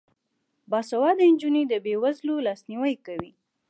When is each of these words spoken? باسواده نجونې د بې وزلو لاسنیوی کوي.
باسواده 0.71 1.23
نجونې 1.33 1.63
د 1.67 1.73
بې 1.85 1.95
وزلو 2.03 2.35
لاسنیوی 2.45 2.95
کوي. 3.05 3.31